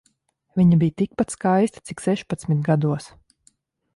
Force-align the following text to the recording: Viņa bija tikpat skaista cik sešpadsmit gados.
Viņa 0.59 0.79
bija 0.83 0.93
tikpat 1.01 1.35
skaista 1.35 1.85
cik 1.89 2.03
sešpadsmit 2.05 2.65
gados. 2.71 3.13